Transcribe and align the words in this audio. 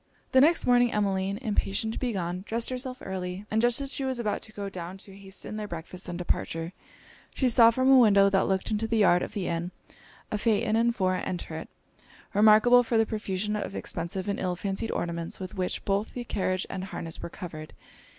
The 0.31 0.41
next 0.41 0.65
morning 0.65 0.91
Emmeline, 0.91 1.37
impatient 1.43 1.93
to 1.93 1.99
be 1.99 2.11
gone, 2.13 2.43
dressed 2.47 2.71
herself 2.71 3.03
early; 3.05 3.45
and 3.51 3.61
just 3.61 3.79
as 3.79 3.93
she 3.93 4.03
was 4.03 4.17
about 4.17 4.41
to 4.41 4.51
go 4.51 4.67
down 4.67 4.97
to 4.97 5.15
hasten 5.15 5.57
their 5.57 5.67
breakfast 5.67 6.09
and 6.09 6.17
departure, 6.17 6.73
she 7.35 7.47
saw, 7.49 7.69
from 7.69 7.87
a 7.87 7.99
window 7.99 8.27
that 8.27 8.47
looked 8.47 8.71
into 8.71 8.87
the 8.87 8.97
yard 8.97 9.21
of 9.21 9.33
the 9.33 9.45
inn, 9.47 9.69
a 10.31 10.39
phaeton 10.39 10.75
and 10.75 10.95
four 10.95 11.13
enter 11.17 11.53
it, 11.55 11.69
remarkable 12.33 12.81
for 12.81 12.97
the 12.97 13.05
profusion 13.05 13.55
of 13.55 13.75
expensive 13.75 14.27
and 14.27 14.39
ill 14.39 14.55
fancied 14.55 14.89
ornaments 14.89 15.39
with 15.39 15.53
which 15.53 15.85
both 15.85 16.15
the 16.15 16.23
carriage 16.23 16.65
and 16.67 16.85
harness 16.85 17.21
were 17.21 17.29
covered. 17.29 17.73